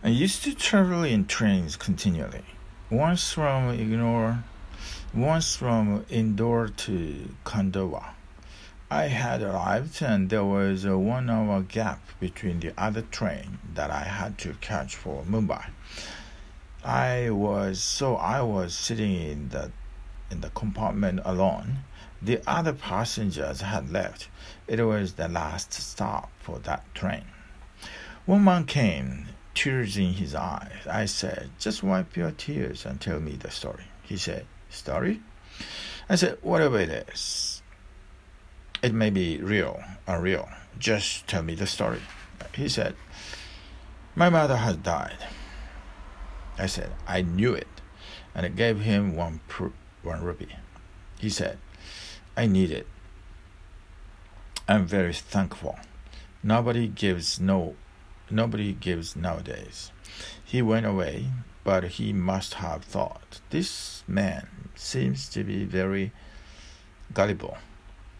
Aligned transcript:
I 0.00 0.10
used 0.10 0.44
to 0.44 0.54
travel 0.54 1.02
in 1.02 1.26
trains 1.26 1.76
continually. 1.76 2.44
Once 2.88 3.32
from 3.32 3.70
Ignore, 3.70 4.44
once 5.12 5.56
from 5.56 6.06
Indore 6.08 6.68
to 6.68 7.34
Khandwa. 7.44 8.10
I 8.92 9.08
had 9.08 9.42
arrived 9.42 10.00
and 10.00 10.30
there 10.30 10.44
was 10.44 10.84
a 10.84 10.96
one 10.96 11.28
hour 11.28 11.62
gap 11.62 12.00
between 12.20 12.60
the 12.60 12.72
other 12.78 13.02
train 13.02 13.58
that 13.74 13.90
I 13.90 14.04
had 14.04 14.38
to 14.38 14.54
catch 14.60 14.94
for 14.94 15.24
Mumbai. 15.24 15.70
I 16.84 17.30
was 17.30 17.82
so 17.82 18.14
I 18.14 18.40
was 18.42 18.74
sitting 18.74 19.16
in 19.16 19.48
the 19.48 19.72
in 20.30 20.42
the 20.42 20.50
compartment 20.50 21.22
alone. 21.24 21.78
The 22.22 22.40
other 22.46 22.72
passengers 22.72 23.62
had 23.62 23.90
left. 23.90 24.28
It 24.68 24.80
was 24.80 25.14
the 25.14 25.26
last 25.26 25.72
stop 25.72 26.30
for 26.38 26.60
that 26.60 26.84
train. 26.94 27.24
One 28.26 28.44
man 28.44 28.64
came, 28.64 29.26
tears 29.58 29.96
in 29.96 30.12
his 30.12 30.36
eyes. 30.36 30.86
I 30.88 31.06
said, 31.06 31.50
Just 31.58 31.82
wipe 31.82 32.16
your 32.16 32.30
tears 32.30 32.86
and 32.86 33.00
tell 33.00 33.18
me 33.18 33.32
the 33.32 33.50
story. 33.50 33.82
He 34.02 34.16
said, 34.16 34.46
Story? 34.70 35.20
I 36.08 36.14
said, 36.14 36.38
Whatever 36.42 36.78
it 36.78 36.90
is. 37.12 37.60
It 38.82 38.94
may 38.94 39.10
be 39.10 39.38
real 39.38 39.82
or 40.06 40.20
real. 40.20 40.48
Just 40.78 41.26
tell 41.26 41.42
me 41.42 41.56
the 41.56 41.66
story. 41.66 42.00
He 42.54 42.68
said, 42.68 42.94
My 44.14 44.30
mother 44.30 44.58
has 44.58 44.76
died. 44.76 45.26
I 46.56 46.66
said, 46.66 46.92
I 47.08 47.22
knew 47.22 47.52
it. 47.52 47.66
And 48.36 48.46
I 48.46 48.50
gave 48.50 48.78
him 48.80 49.16
one, 49.16 49.40
pr- 49.48 49.74
one 50.04 50.22
rupee. 50.22 50.54
He 51.18 51.30
said, 51.30 51.58
I 52.36 52.46
need 52.46 52.70
it. 52.70 52.86
I'm 54.68 54.86
very 54.86 55.14
thankful. 55.14 55.80
Nobody 56.44 56.86
gives 56.86 57.40
no 57.40 57.74
nobody 58.30 58.72
gives 58.72 59.16
nowadays. 59.16 59.92
He 60.44 60.62
went 60.62 60.86
away, 60.86 61.30
but 61.64 61.84
he 61.84 62.12
must 62.12 62.54
have 62.54 62.84
thought, 62.84 63.40
this 63.50 64.02
man 64.08 64.48
seems 64.74 65.28
to 65.30 65.44
be 65.44 65.64
very 65.64 66.12
gullible. 67.12 67.58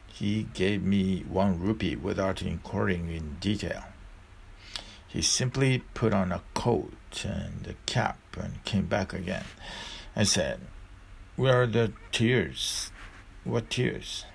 He 0.08 0.48
gave 0.52 0.82
me 0.82 1.24
one 1.28 1.60
rupee 1.60 1.96
without 1.96 2.42
inquiring 2.42 3.10
in 3.10 3.36
detail. 3.40 3.84
He 5.06 5.22
simply 5.22 5.84
put 5.94 6.12
on 6.12 6.32
a 6.32 6.42
coat 6.52 7.24
and 7.24 7.66
a 7.66 7.74
cap 7.86 8.18
and 8.36 8.62
came 8.64 8.86
back 8.86 9.12
again. 9.12 9.44
I 10.14 10.24
said, 10.24 10.60
Where 11.36 11.62
are 11.62 11.66
the 11.66 11.92
tears? 12.12 12.90
What 13.44 13.70
tears? 13.70 14.26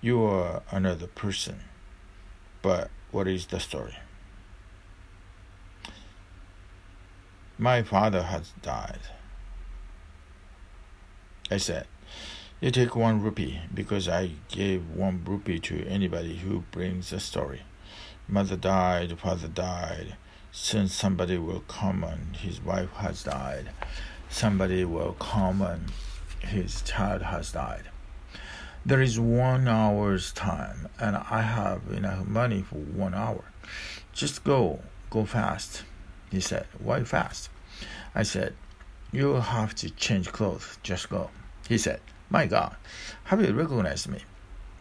You 0.00 0.22
are 0.22 0.62
another 0.70 1.08
person. 1.08 1.62
But 2.62 2.90
what 3.10 3.26
is 3.26 3.46
the 3.46 3.58
story? 3.58 3.96
My 7.58 7.82
father 7.82 8.22
has 8.22 8.52
died. 8.60 9.00
I 11.50 11.56
said, 11.56 11.86
you 12.60 12.70
take 12.70 12.94
one 12.94 13.22
rupee 13.22 13.60
because 13.72 14.08
I 14.08 14.32
gave 14.48 14.90
one 14.90 15.22
rupee 15.24 15.58
to 15.60 15.86
anybody 15.86 16.36
who 16.36 16.64
brings 16.70 17.12
a 17.12 17.20
story. 17.20 17.62
Mother 18.28 18.56
died, 18.56 19.18
father 19.18 19.48
died. 19.48 20.16
Soon 20.52 20.88
somebody 20.88 21.38
will 21.38 21.60
come 21.60 22.04
and 22.04 22.36
his 22.36 22.60
wife 22.62 22.92
has 22.96 23.22
died. 23.22 23.70
Somebody 24.28 24.84
will 24.84 25.12
come 25.14 25.62
and 25.62 25.90
his 26.40 26.82
child 26.82 27.22
has 27.22 27.52
died. 27.52 27.84
There 28.84 29.00
is 29.00 29.18
one 29.18 29.66
hour's 29.66 30.30
time, 30.32 30.88
and 31.00 31.16
I 31.16 31.42
have 31.42 31.82
enough 31.90 32.26
money 32.26 32.62
for 32.62 32.76
one 32.76 33.14
hour. 33.14 33.44
Just 34.12 34.44
go, 34.44 34.80
go 35.10 35.24
fast. 35.24 35.82
He 36.30 36.40
said, 36.40 36.66
Why 36.78 37.04
fast? 37.04 37.50
I 38.14 38.22
said, 38.22 38.54
You'll 39.12 39.40
have 39.40 39.74
to 39.76 39.90
change 39.90 40.32
clothes. 40.32 40.78
Just 40.82 41.08
go. 41.08 41.30
He 41.68 41.78
said, 41.78 42.00
my 42.28 42.46
God, 42.46 42.74
have 43.24 43.40
you 43.40 43.52
recognized 43.52 44.08
me? 44.08 44.18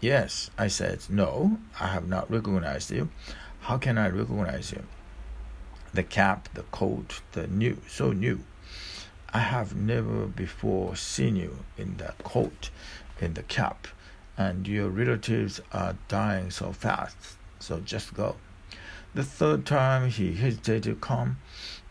Yes, 0.01 0.49
I 0.57 0.67
said, 0.67 1.01
No, 1.09 1.59
I 1.79 1.89
have 1.89 2.07
not 2.07 2.29
recognized 2.31 2.89
you. 2.89 3.09
How 3.61 3.77
can 3.77 3.99
I 3.99 4.09
recognize 4.09 4.71
you? 4.71 4.83
The 5.93 6.01
cap, 6.01 6.49
the 6.55 6.63
coat, 6.63 7.21
the 7.33 7.45
new, 7.45 7.77
so 7.87 8.11
new. 8.13 8.39
I 9.31 9.39
have 9.39 9.75
never 9.75 10.25
before 10.25 10.95
seen 10.95 11.35
you 11.35 11.59
in 11.77 11.97
the 11.97 12.15
coat, 12.23 12.71
in 13.21 13.35
the 13.35 13.43
cap, 13.43 13.87
and 14.35 14.67
your 14.67 14.89
relatives 14.89 15.61
are 15.71 15.95
dying 16.07 16.49
so 16.49 16.71
fast, 16.71 17.15
so 17.59 17.79
just 17.79 18.15
go. 18.15 18.37
The 19.15 19.23
third 19.23 19.65
time 19.65 20.09
he 20.09 20.33
hesitated 20.33 20.83
to 20.83 20.95
come, 20.95 21.37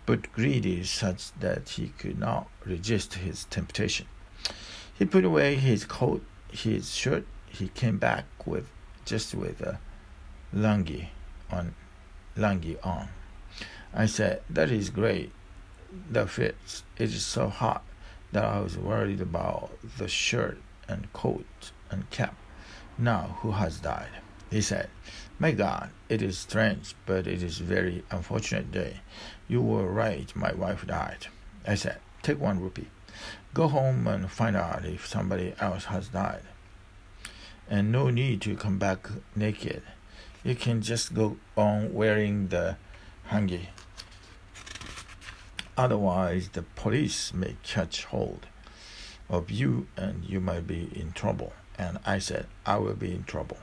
but 0.04 0.30
greedy 0.34 0.84
such 0.84 1.32
that 1.40 1.70
he 1.70 1.88
could 1.88 2.18
not 2.18 2.50
resist 2.66 3.14
his 3.14 3.46
temptation. 3.46 4.06
He 4.92 5.06
put 5.06 5.24
away 5.24 5.54
his 5.54 5.86
coat, 5.86 6.22
his 6.52 6.94
shirt. 6.94 7.24
He 7.46 7.68
came 7.68 7.96
back 7.96 8.26
with 8.46 8.70
just 9.06 9.34
with 9.34 9.62
a 9.62 9.80
lungi 10.54 11.08
on, 11.50 11.74
lungi 12.36 12.76
on. 12.84 13.08
I 13.94 14.04
said, 14.04 14.42
"That 14.50 14.70
is 14.70 14.90
great. 14.90 15.32
That 16.10 16.28
fits. 16.28 16.82
It 16.98 17.08
is 17.08 17.24
so 17.24 17.48
hot 17.48 17.84
that 18.32 18.44
I 18.44 18.60
was 18.60 18.76
worried 18.76 19.22
about 19.22 19.70
the 19.96 20.08
shirt 20.08 20.58
and 20.88 21.10
coat 21.14 21.72
and 21.90 22.10
cap. 22.10 22.36
Now, 22.98 23.38
who 23.40 23.52
has 23.52 23.78
died?" 23.78 24.20
He 24.50 24.60
said, 24.60 24.90
"My 25.44 25.52
God, 25.52 25.90
it 26.08 26.22
is 26.22 26.38
strange, 26.38 26.94
but 27.04 27.26
it 27.26 27.42
is 27.42 27.58
very 27.58 28.02
unfortunate 28.10 28.72
day. 28.72 29.00
You 29.46 29.60
were 29.60 29.86
right. 29.86 30.34
My 30.34 30.52
wife 30.54 30.86
died." 30.86 31.26
I 31.66 31.74
said, 31.74 31.98
"Take 32.22 32.40
one 32.40 32.60
rupee." 32.60 32.88
Go 33.52 33.68
home 33.68 34.06
and 34.06 34.30
find 34.30 34.56
out 34.56 34.86
if 34.86 35.06
somebody 35.06 35.54
else 35.60 35.84
has 35.92 36.08
died. 36.08 36.44
And 37.68 37.92
no 37.92 38.08
need 38.08 38.40
to 38.40 38.56
come 38.56 38.78
back 38.78 39.06
naked. 39.36 39.82
You 40.42 40.54
can 40.54 40.80
just 40.80 41.12
go 41.12 41.36
on 41.58 41.92
wearing 41.92 42.48
the 42.48 42.78
lungi. 43.30 43.68
Otherwise, 45.76 46.48
the 46.54 46.62
police 46.62 47.34
may 47.34 47.58
catch 47.62 48.06
hold 48.06 48.46
of 49.28 49.50
you 49.50 49.88
and 49.94 50.24
you 50.24 50.40
might 50.40 50.66
be 50.66 50.88
in 50.98 51.12
trouble. 51.12 51.52
And 51.76 51.98
I 52.06 52.18
said, 52.18 52.46
I 52.64 52.78
will 52.78 52.94
be 52.94 53.12
in 53.12 53.24
trouble. 53.24 53.58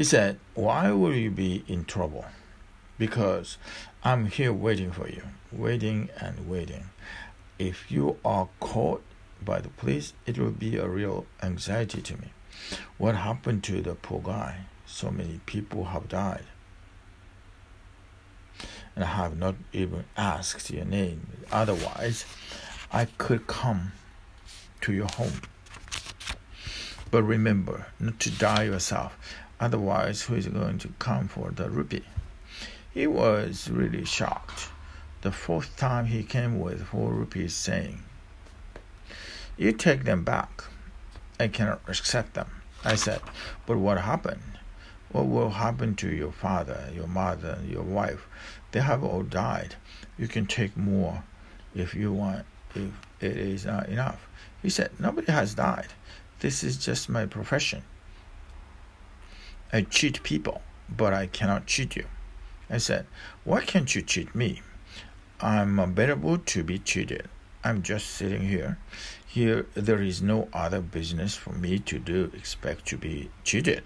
He 0.00 0.04
said, 0.04 0.38
Why 0.54 0.92
will 0.92 1.14
you 1.14 1.30
be 1.30 1.62
in 1.68 1.84
trouble? 1.84 2.24
Because 2.96 3.58
I'm 4.02 4.24
here 4.24 4.50
waiting 4.50 4.92
for 4.92 5.06
you, 5.06 5.24
waiting 5.52 6.08
and 6.18 6.48
waiting 6.48 6.86
if 7.60 7.90
you 7.90 8.16
are 8.24 8.48
caught 8.58 9.02
by 9.44 9.60
the 9.60 9.68
police, 9.68 10.14
it 10.24 10.38
will 10.38 10.50
be 10.50 10.78
a 10.78 10.88
real 10.88 11.26
anxiety 11.42 12.00
to 12.00 12.16
me. 12.16 12.32
What 12.96 13.14
happened 13.14 13.62
to 13.64 13.82
the 13.82 13.94
poor 13.94 14.20
guy? 14.20 14.60
So 14.86 15.10
many 15.10 15.40
people 15.44 15.84
have 15.84 16.08
died. 16.08 16.44
And 18.96 19.04
I 19.04 19.08
have 19.08 19.36
not 19.36 19.56
even 19.74 20.04
asked 20.16 20.70
your 20.70 20.86
name. 20.86 21.44
Otherwise, 21.52 22.24
I 22.90 23.04
could 23.18 23.46
come 23.46 23.92
to 24.80 24.94
your 24.94 25.08
home. 25.08 25.42
But 27.10 27.22
remember 27.24 27.88
not 27.98 28.18
to 28.20 28.30
die 28.30 28.64
yourself. 28.64 29.18
Otherwise, 29.60 30.22
who 30.22 30.34
is 30.34 30.48
going 30.48 30.78
to 30.78 30.88
come 30.98 31.28
for 31.28 31.50
the 31.50 31.70
rupee? 31.70 32.04
He 32.92 33.06
was 33.06 33.70
really 33.70 34.04
shocked 34.04 34.70
the 35.22 35.30
fourth 35.30 35.76
time 35.76 36.06
he 36.06 36.22
came 36.22 36.58
with 36.58 36.86
four 36.86 37.12
rupees, 37.12 37.54
saying, 37.54 38.02
You 39.58 39.72
take 39.72 40.04
them 40.04 40.24
back. 40.24 40.64
I 41.38 41.48
cannot 41.48 41.82
accept 41.86 42.34
them. 42.34 42.48
I 42.84 42.94
said, 42.94 43.20
But 43.66 43.76
what 43.76 44.00
happened? 44.00 44.58
What 45.12 45.26
will 45.26 45.50
happen 45.50 45.94
to 45.96 46.08
your 46.08 46.32
father, 46.32 46.88
your 46.94 47.06
mother, 47.06 47.58
your 47.68 47.82
wife? 47.82 48.26
They 48.72 48.80
have 48.80 49.04
all 49.04 49.22
died. 49.22 49.74
You 50.16 50.26
can 50.26 50.46
take 50.46 50.76
more 50.76 51.24
if 51.74 51.94
you 51.94 52.12
want, 52.12 52.46
if 52.74 52.90
it 53.20 53.36
is 53.36 53.66
not 53.66 53.88
enough. 53.90 54.26
He 54.62 54.70
said, 54.70 54.92
Nobody 54.98 55.30
has 55.32 55.54
died. 55.54 55.88
This 56.38 56.64
is 56.64 56.78
just 56.78 57.10
my 57.10 57.26
profession. 57.26 57.82
I 59.72 59.82
cheat 59.82 60.22
people, 60.24 60.62
but 60.88 61.14
I 61.14 61.26
cannot 61.26 61.66
cheat 61.66 61.94
you. 61.94 62.06
I 62.68 62.78
said, 62.78 63.06
Why 63.44 63.60
can't 63.60 63.94
you 63.94 64.02
cheat 64.02 64.34
me? 64.34 64.62
I'm 65.40 65.78
available 65.78 66.38
to 66.38 66.64
be 66.64 66.78
cheated. 66.78 67.28
I'm 67.62 67.82
just 67.82 68.10
sitting 68.10 68.48
here. 68.48 68.78
Here, 69.26 69.66
there 69.74 70.02
is 70.02 70.20
no 70.20 70.48
other 70.52 70.80
business 70.80 71.36
for 71.36 71.52
me 71.52 71.78
to 71.80 71.98
do 71.98 72.32
except 72.34 72.86
to 72.86 72.96
be 72.96 73.30
cheated. 73.44 73.84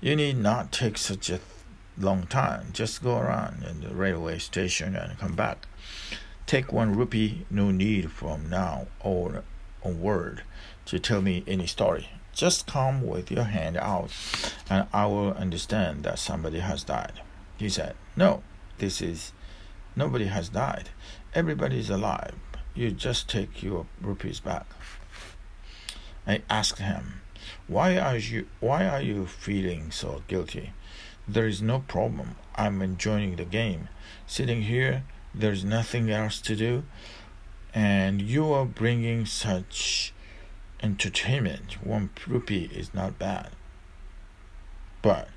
You 0.00 0.16
need 0.16 0.36
not 0.36 0.72
take 0.72 0.98
such 0.98 1.30
a 1.30 1.40
long 1.96 2.26
time. 2.26 2.68
Just 2.72 3.02
go 3.02 3.18
around 3.18 3.62
in 3.62 3.80
the 3.80 3.94
railway 3.94 4.38
station 4.38 4.96
and 4.96 5.18
come 5.18 5.34
back. 5.34 5.66
Take 6.46 6.72
one 6.72 6.94
rupee, 6.94 7.46
no 7.50 7.70
need 7.70 8.10
from 8.10 8.50
now 8.50 8.88
on 9.02 9.44
onward 9.82 10.42
to 10.86 10.98
tell 10.98 11.22
me 11.22 11.44
any 11.46 11.66
story. 11.66 12.08
Just 12.40 12.66
come 12.66 13.06
with 13.06 13.30
your 13.30 13.44
hand 13.44 13.76
out, 13.76 14.10
and 14.70 14.86
I 14.94 15.04
will 15.04 15.32
understand 15.34 16.04
that 16.04 16.18
somebody 16.18 16.60
has 16.60 16.84
died. 16.84 17.20
He 17.58 17.68
said, 17.68 17.94
No, 18.16 18.42
this 18.78 19.02
is 19.02 19.32
Nobody 19.94 20.24
has 20.26 20.48
died. 20.48 20.88
Everybody 21.34 21.78
is 21.78 21.90
alive. 21.90 22.34
You 22.74 22.92
just 22.92 23.28
take 23.28 23.62
your 23.62 23.84
rupees 24.00 24.40
back. 24.40 24.66
I 26.26 26.40
asked 26.48 26.78
him, 26.78 27.20
why 27.66 27.98
are 27.98 28.16
you 28.16 28.46
why 28.60 28.86
are 28.86 29.02
you 29.02 29.26
feeling 29.26 29.90
so 29.90 30.22
guilty? 30.26 30.72
There 31.28 31.46
is 31.46 31.60
no 31.60 31.80
problem. 31.80 32.36
I'm 32.54 32.80
enjoying 32.80 33.36
the 33.36 33.44
game. 33.44 33.88
Sitting 34.26 34.62
here, 34.62 35.04
there's 35.34 35.64
nothing 35.64 36.10
else 36.10 36.40
to 36.42 36.56
do, 36.56 36.84
and 37.74 38.22
you 38.22 38.50
are 38.52 38.64
bringing 38.64 39.26
such 39.26 40.14
entertainment. 40.90 41.84
One 41.84 42.10
rupee 42.26 42.68
is 42.74 42.92
not 42.92 43.18
bad. 43.18 43.50
But 45.02 45.28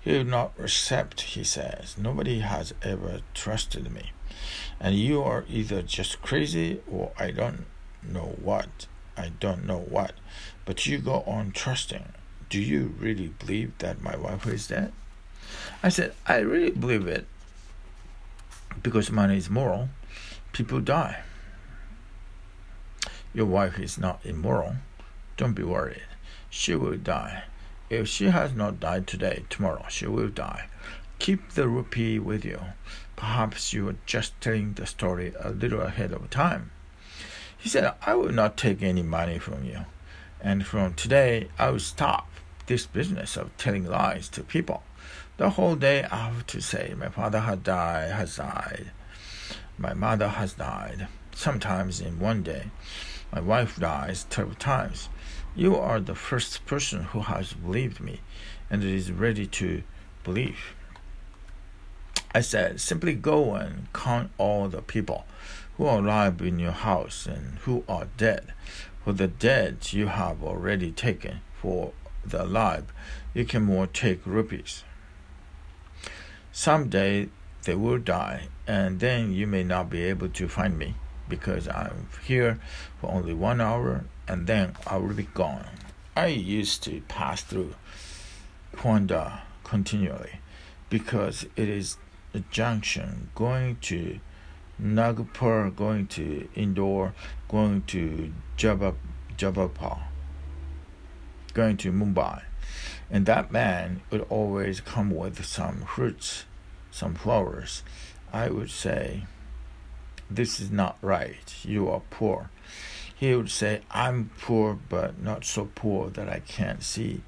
he 0.00 0.12
will 0.12 0.24
not 0.24 0.52
accept, 0.58 1.20
he 1.22 1.44
says. 1.44 1.96
Nobody 1.98 2.40
has 2.40 2.74
ever 2.82 3.20
trusted 3.34 3.90
me. 3.90 4.12
And 4.78 4.94
you 4.94 5.22
are 5.22 5.44
either 5.48 5.82
just 5.82 6.20
crazy 6.22 6.80
or 6.86 7.12
I 7.18 7.30
don't 7.30 7.64
know 8.02 8.36
what. 8.42 8.86
I 9.16 9.32
don't 9.40 9.64
know 9.66 9.78
what. 9.78 10.12
But 10.66 10.86
you 10.86 10.98
go 10.98 11.22
on 11.26 11.52
trusting. 11.52 12.12
Do 12.50 12.60
you 12.60 12.94
really 12.98 13.28
believe 13.28 13.76
that 13.78 14.02
my 14.02 14.16
wife 14.16 14.46
is 14.46 14.68
dead? 14.68 14.92
I 15.82 15.88
said, 15.88 16.14
I 16.26 16.38
really 16.38 16.70
believe 16.70 17.06
it 17.06 17.26
because 18.82 19.10
money 19.10 19.38
is 19.38 19.48
moral. 19.48 19.88
People 20.52 20.80
die. 20.80 21.22
Your 23.34 23.46
wife 23.46 23.78
is 23.78 23.98
not 23.98 24.20
immoral. 24.24 24.76
Don't 25.38 25.54
be 25.54 25.62
worried. 25.62 26.02
She 26.50 26.74
will 26.74 26.96
die. 26.96 27.44
If 27.88 28.08
she 28.08 28.26
has 28.26 28.52
not 28.52 28.80
died 28.80 29.06
today, 29.06 29.44
tomorrow 29.48 29.86
she 29.88 30.06
will 30.06 30.28
die. 30.28 30.68
Keep 31.20 31.52
the 31.52 31.68
rupee 31.68 32.18
with 32.18 32.44
you. 32.44 32.60
Perhaps 33.14 33.72
you 33.72 33.88
are 33.88 33.96
just 34.04 34.38
telling 34.40 34.74
the 34.74 34.84
story 34.84 35.32
a 35.38 35.50
little 35.50 35.80
ahead 35.80 36.12
of 36.12 36.28
time. 36.28 36.72
He 37.56 37.68
said, 37.68 37.94
I 38.04 38.14
will 38.14 38.32
not 38.32 38.56
take 38.56 38.82
any 38.82 39.02
money 39.02 39.38
from 39.38 39.64
you. 39.64 39.86
And 40.40 40.66
from 40.66 40.94
today, 40.94 41.48
I 41.56 41.70
will 41.70 41.78
stop 41.80 42.28
this 42.66 42.86
business 42.86 43.36
of 43.36 43.56
telling 43.56 43.84
lies 43.84 44.28
to 44.30 44.42
people. 44.42 44.82
The 45.36 45.50
whole 45.50 45.76
day 45.76 46.02
I 46.02 46.16
have 46.30 46.46
to 46.48 46.60
say, 46.60 46.94
my 46.98 47.10
father 47.10 47.40
has 47.40 47.60
died, 47.60 48.10
has 48.10 48.36
died. 48.36 48.90
My 49.78 49.94
mother 49.94 50.28
has 50.28 50.54
died. 50.54 51.06
Sometimes 51.32 52.00
in 52.00 52.18
one 52.18 52.42
day, 52.42 52.70
my 53.32 53.40
wife 53.40 53.78
dies 53.78 54.26
12 54.30 54.58
times. 54.58 55.08
You 55.58 55.74
are 55.74 55.98
the 55.98 56.14
first 56.14 56.64
person 56.66 57.02
who 57.02 57.22
has 57.22 57.52
believed 57.52 57.98
me 57.98 58.20
and 58.70 58.84
is 58.84 59.10
ready 59.10 59.44
to 59.58 59.82
believe. 60.22 60.76
I 62.32 62.42
said, 62.42 62.80
simply 62.80 63.14
go 63.14 63.54
and 63.54 63.92
count 63.92 64.30
all 64.38 64.68
the 64.68 64.82
people 64.82 65.26
who 65.76 65.86
are 65.86 65.98
alive 65.98 66.40
in 66.42 66.60
your 66.60 66.70
house 66.70 67.26
and 67.26 67.58
who 67.64 67.82
are 67.88 68.06
dead. 68.16 68.52
For 69.02 69.12
the 69.12 69.26
dead 69.26 69.92
you 69.92 70.06
have 70.06 70.44
already 70.44 70.92
taken, 70.92 71.40
for 71.60 71.92
the 72.24 72.44
alive 72.44 72.92
you 73.34 73.44
can 73.44 73.64
more 73.64 73.88
take 73.88 74.24
rupees. 74.24 74.84
Someday 76.52 77.30
they 77.64 77.74
will 77.74 77.98
die, 77.98 78.46
and 78.68 79.00
then 79.00 79.32
you 79.32 79.48
may 79.48 79.64
not 79.64 79.90
be 79.90 80.04
able 80.04 80.28
to 80.28 80.46
find 80.46 80.78
me 80.78 80.94
because 81.28 81.66
I'm 81.66 82.06
here 82.24 82.60
for 83.00 83.10
only 83.10 83.34
one 83.34 83.60
hour 83.60 84.04
and 84.28 84.46
then 84.46 84.76
I 84.86 84.98
will 84.98 85.14
be 85.14 85.28
gone. 85.34 85.66
I 86.16 86.26
used 86.26 86.82
to 86.84 87.00
pass 87.08 87.42
through 87.42 87.74
Khandwa 88.76 89.40
continually 89.64 90.40
because 90.90 91.46
it 91.56 91.68
is 91.68 91.96
a 92.34 92.40
junction 92.50 93.30
going 93.34 93.76
to 93.82 94.20
Nagpur, 94.78 95.70
going 95.70 96.06
to 96.08 96.48
Indore, 96.54 97.14
going 97.48 97.82
to 97.88 98.32
Jabba, 98.56 98.94
Jabalpur, 99.36 99.98
going 101.54 101.76
to 101.78 101.92
Mumbai. 101.92 102.42
And 103.10 103.26
that 103.26 103.50
man 103.50 104.02
would 104.10 104.26
always 104.28 104.80
come 104.80 105.10
with 105.10 105.44
some 105.44 105.82
fruits, 105.82 106.44
some 106.90 107.14
flowers. 107.14 107.82
I 108.32 108.50
would 108.50 108.70
say, 108.70 109.24
This 110.30 110.60
is 110.60 110.70
not 110.70 110.98
right. 111.00 111.54
You 111.64 111.88
are 111.88 112.02
poor. 112.10 112.50
He 113.18 113.34
would 113.34 113.50
say, 113.50 113.80
I'm 113.90 114.30
poor, 114.38 114.78
but 114.88 115.20
not 115.20 115.44
so 115.44 115.68
poor 115.74 116.08
that 116.10 116.28
I 116.28 116.38
can't 116.38 116.84
see 116.84 117.22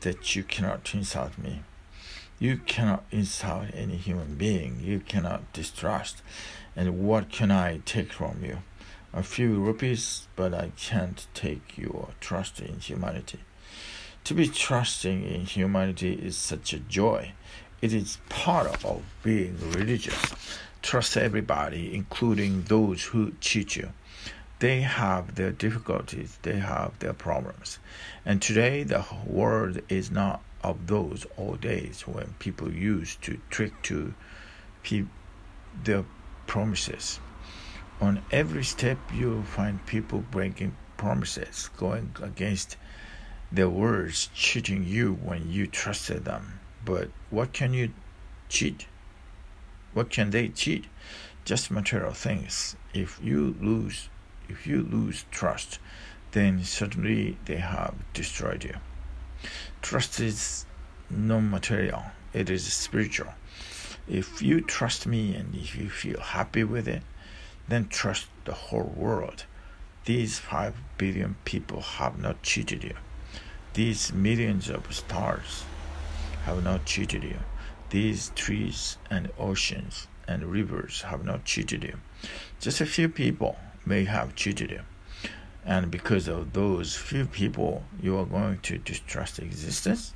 that 0.00 0.36
you 0.36 0.42
cannot 0.42 0.94
insult 0.94 1.38
me. 1.38 1.62
You 2.38 2.58
cannot 2.58 3.04
insult 3.10 3.68
any 3.72 3.96
human 3.96 4.34
being. 4.34 4.80
You 4.82 5.00
cannot 5.00 5.50
distrust. 5.54 6.20
And 6.76 7.06
what 7.06 7.30
can 7.30 7.50
I 7.50 7.80
take 7.86 8.12
from 8.12 8.44
you? 8.44 8.58
A 9.14 9.22
few 9.22 9.54
rupees, 9.54 10.28
but 10.36 10.52
I 10.52 10.72
can't 10.76 11.26
take 11.32 11.78
your 11.78 12.10
trust 12.20 12.60
in 12.60 12.80
humanity. 12.80 13.38
To 14.24 14.34
be 14.34 14.46
trusting 14.46 15.24
in 15.24 15.46
humanity 15.46 16.12
is 16.12 16.36
such 16.36 16.74
a 16.74 16.80
joy. 16.80 17.32
It 17.80 17.94
is 17.94 18.18
part 18.28 18.84
of 18.84 19.02
being 19.22 19.56
religious. 19.70 20.34
Trust 20.82 21.16
everybody, 21.16 21.94
including 21.94 22.64
those 22.64 23.04
who 23.04 23.32
cheat 23.40 23.76
you. 23.76 23.90
They 24.64 24.80
have 24.80 25.34
their 25.34 25.52
difficulties, 25.52 26.38
they 26.40 26.56
have 26.56 26.98
their 26.98 27.12
problems. 27.12 27.78
And 28.24 28.40
today, 28.40 28.82
the 28.82 29.04
world 29.26 29.82
is 29.90 30.10
not 30.10 30.40
of 30.62 30.86
those 30.86 31.26
old 31.36 31.60
days 31.60 32.08
when 32.08 32.34
people 32.38 32.72
used 32.72 33.20
to 33.24 33.38
trick 33.50 33.74
to 33.82 34.14
pe- 34.82 35.04
their 35.82 36.06
promises. 36.46 37.20
On 38.00 38.22
every 38.32 38.64
step, 38.64 38.96
you 39.12 39.42
find 39.42 39.84
people 39.84 40.24
breaking 40.30 40.74
promises, 40.96 41.68
going 41.76 42.16
against 42.22 42.78
their 43.52 43.68
words, 43.68 44.30
cheating 44.34 44.82
you 44.82 45.12
when 45.12 45.50
you 45.50 45.66
trusted 45.66 46.24
them. 46.24 46.60
But 46.86 47.10
what 47.28 47.52
can 47.52 47.74
you 47.74 47.92
cheat? 48.48 48.86
What 49.92 50.08
can 50.08 50.30
they 50.30 50.48
cheat? 50.48 50.86
Just 51.44 51.70
material 51.70 52.14
things. 52.14 52.76
If 52.94 53.20
you 53.22 53.56
lose, 53.60 54.08
if 54.48 54.66
you 54.66 54.82
lose 54.82 55.24
trust, 55.30 55.78
then 56.32 56.64
certainly 56.64 57.36
they 57.44 57.56
have 57.56 57.94
destroyed 58.12 58.64
you. 58.64 58.74
Trust 59.82 60.20
is 60.20 60.66
non 61.10 61.50
material, 61.50 62.02
it 62.32 62.50
is 62.50 62.72
spiritual. 62.72 63.32
If 64.08 64.42
you 64.42 64.60
trust 64.60 65.06
me 65.06 65.34
and 65.34 65.54
if 65.54 65.76
you 65.76 65.88
feel 65.88 66.20
happy 66.20 66.64
with 66.64 66.88
it, 66.88 67.02
then 67.68 67.88
trust 67.88 68.26
the 68.44 68.52
whole 68.52 68.92
world. 68.96 69.44
These 70.04 70.38
5 70.38 70.74
billion 70.98 71.36
people 71.44 71.80
have 71.80 72.18
not 72.18 72.42
cheated 72.42 72.84
you. 72.84 72.94
These 73.72 74.12
millions 74.12 74.68
of 74.68 74.94
stars 74.94 75.64
have 76.44 76.62
not 76.62 76.84
cheated 76.84 77.24
you. 77.24 77.38
These 77.90 78.32
trees 78.34 78.98
and 79.10 79.30
oceans 79.38 80.08
and 80.28 80.44
rivers 80.44 81.02
have 81.02 81.24
not 81.24 81.44
cheated 81.44 81.84
you. 81.84 81.96
Just 82.60 82.80
a 82.80 82.86
few 82.86 83.08
people 83.08 83.56
may 83.86 84.04
have 84.04 84.34
cheated 84.34 84.70
you. 84.70 84.80
And 85.64 85.90
because 85.90 86.28
of 86.28 86.52
those 86.52 86.94
few 86.94 87.26
people, 87.26 87.84
you 88.00 88.18
are 88.18 88.26
going 88.26 88.58
to 88.60 88.78
distrust 88.78 89.38
existence. 89.38 90.12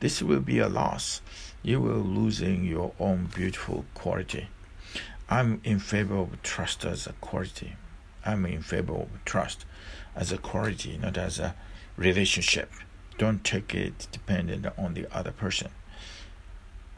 This 0.00 0.22
will 0.22 0.40
be 0.40 0.58
a 0.58 0.68
loss. 0.68 1.20
You 1.62 1.80
will 1.80 2.00
losing 2.00 2.64
your 2.64 2.92
own 2.98 3.28
beautiful 3.34 3.84
quality. 3.94 4.48
I'm 5.30 5.60
in 5.62 5.78
favor 5.78 6.16
of 6.16 6.42
trust 6.42 6.84
as 6.84 7.06
a 7.06 7.12
quality. 7.14 7.74
I'm 8.24 8.46
in 8.46 8.62
favor 8.62 8.94
of 8.94 9.08
trust 9.24 9.64
as 10.16 10.32
a 10.32 10.38
quality, 10.38 10.98
not 10.98 11.16
as 11.16 11.38
a 11.38 11.54
relationship. 11.96 12.70
Don't 13.18 13.44
take 13.44 13.74
it 13.74 14.08
dependent 14.12 14.66
on 14.78 14.94
the 14.94 15.06
other 15.16 15.32
person, 15.32 15.70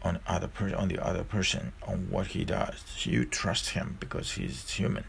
on 0.02 0.20
other 0.26 0.48
person, 0.48 0.76
on 0.76 0.88
the 0.88 1.04
other 1.04 1.24
person, 1.24 1.72
on 1.86 2.10
what 2.10 2.28
he 2.28 2.44
does. 2.44 2.82
You 3.04 3.24
trust 3.24 3.70
him 3.70 3.96
because 3.98 4.32
he's 4.32 4.68
human. 4.70 5.04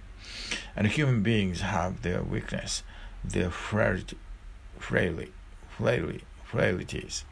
And 0.75 0.87
human 0.87 1.21
beings 1.23 1.61
have 1.61 2.01
their 2.01 2.23
weakness, 2.23 2.83
their 3.23 3.49
frailty, 3.49 4.17
frailty, 4.79 5.31
frailty, 5.69 6.23
frailties, 6.43 7.25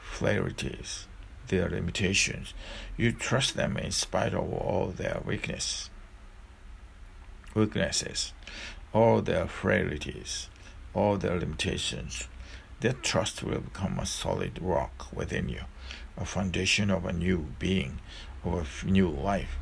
frailties, 0.00 1.06
their 1.48 1.68
limitations. 1.68 2.54
You 2.96 3.12
trust 3.12 3.56
them 3.56 3.76
in 3.76 3.90
spite 3.90 4.34
of 4.34 4.52
all 4.52 4.88
their 4.88 5.20
weakness, 5.24 5.90
weaknesses, 7.54 8.32
all 8.92 9.22
their 9.22 9.46
frailties, 9.46 10.48
all 10.94 11.16
their 11.16 11.38
limitations. 11.38 12.28
That 12.80 13.02
trust 13.02 13.42
will 13.42 13.60
become 13.60 13.98
a 13.98 14.06
solid 14.06 14.58
rock 14.60 15.06
within 15.12 15.48
you, 15.48 15.62
a 16.16 16.24
foundation 16.24 16.90
of 16.90 17.04
a 17.04 17.12
new 17.12 17.46
being, 17.58 18.00
of 18.44 18.84
a 18.84 18.90
new 18.90 19.08
life 19.08 19.56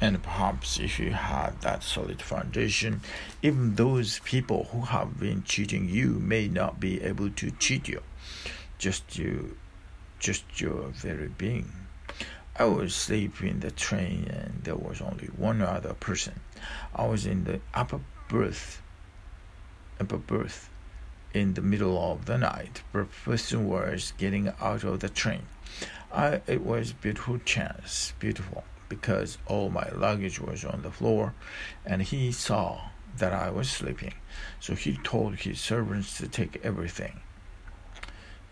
and 0.00 0.22
perhaps 0.22 0.78
if 0.78 0.98
you 0.98 1.12
have 1.12 1.60
that 1.62 1.82
solid 1.82 2.20
foundation, 2.20 3.00
even 3.42 3.74
those 3.74 4.18
people 4.20 4.68
who 4.70 4.82
have 4.82 5.18
been 5.18 5.42
cheating 5.42 5.88
you 5.88 6.10
may 6.20 6.48
not 6.48 6.78
be 6.78 7.02
able 7.02 7.30
to 7.30 7.50
cheat 7.52 7.88
you. 7.88 8.02
Just 8.78 9.16
you, 9.18 9.56
just 10.18 10.60
your 10.60 10.88
very 10.88 11.28
being. 11.28 11.72
I 12.58 12.64
was 12.64 12.94
sleeping 12.94 13.48
in 13.48 13.60
the 13.60 13.70
train 13.70 14.28
and 14.28 14.64
there 14.64 14.76
was 14.76 15.00
only 15.00 15.26
one 15.26 15.62
other 15.62 15.94
person. 15.94 16.40
I 16.94 17.06
was 17.06 17.26
in 17.26 17.44
the 17.44 17.60
upper 17.74 18.00
berth, 18.28 18.82
upper 20.00 20.18
berth 20.18 20.70
in 21.34 21.54
the 21.54 21.62
middle 21.62 22.12
of 22.12 22.24
the 22.24 22.38
night. 22.38 22.82
The 22.92 23.04
person 23.24 23.68
was 23.68 24.12
getting 24.16 24.52
out 24.60 24.84
of 24.84 25.00
the 25.00 25.08
train. 25.08 25.42
I, 26.12 26.40
it 26.46 26.62
was 26.62 26.92
beautiful 26.92 27.38
chance, 27.44 28.14
beautiful, 28.18 28.64
because 28.88 29.38
all 29.46 29.70
my 29.70 29.88
luggage 29.94 30.40
was 30.40 30.64
on 30.64 30.82
the 30.82 30.90
floor, 30.90 31.34
and 31.84 32.02
he 32.02 32.32
saw 32.32 32.90
that 33.18 33.32
I 33.32 33.50
was 33.50 33.70
sleeping. 33.70 34.14
So 34.60 34.74
he 34.74 34.98
told 34.98 35.36
his 35.36 35.60
servants 35.60 36.18
to 36.18 36.28
take 36.28 36.60
everything. 36.64 37.20